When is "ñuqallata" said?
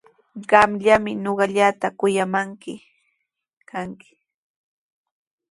1.23-1.87